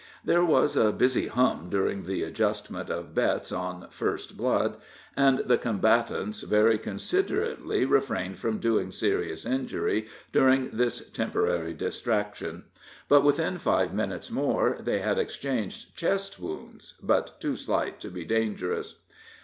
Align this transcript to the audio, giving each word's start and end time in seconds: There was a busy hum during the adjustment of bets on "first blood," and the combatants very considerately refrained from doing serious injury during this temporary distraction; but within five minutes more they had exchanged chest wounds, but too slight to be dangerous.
There 0.25 0.43
was 0.43 0.75
a 0.75 0.91
busy 0.91 1.27
hum 1.27 1.67
during 1.69 2.07
the 2.07 2.23
adjustment 2.23 2.89
of 2.89 3.13
bets 3.13 3.51
on 3.51 3.87
"first 3.91 4.35
blood," 4.35 4.77
and 5.15 5.37
the 5.45 5.59
combatants 5.59 6.41
very 6.41 6.79
considerately 6.79 7.85
refrained 7.85 8.39
from 8.39 8.57
doing 8.57 8.89
serious 8.89 9.45
injury 9.45 10.07
during 10.33 10.71
this 10.73 11.07
temporary 11.11 11.75
distraction; 11.75 12.63
but 13.07 13.21
within 13.23 13.59
five 13.59 13.93
minutes 13.93 14.31
more 14.31 14.79
they 14.79 15.01
had 15.01 15.19
exchanged 15.19 15.95
chest 15.95 16.39
wounds, 16.39 16.95
but 17.03 17.39
too 17.39 17.55
slight 17.55 17.99
to 17.99 18.09
be 18.09 18.25
dangerous. 18.25 18.95